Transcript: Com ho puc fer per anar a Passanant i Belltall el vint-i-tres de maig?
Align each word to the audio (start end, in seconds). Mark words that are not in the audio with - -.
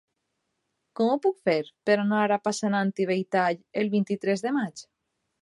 Com 0.99 1.11
ho 1.11 1.17
puc 1.25 1.35
fer 1.49 1.57
per 1.89 1.97
anar 2.05 2.23
a 2.31 2.39
Passanant 2.47 2.91
i 3.05 3.07
Belltall 3.13 3.61
el 3.83 3.93
vint-i-tres 3.99 4.47
de 4.49 4.57
maig? 4.59 4.85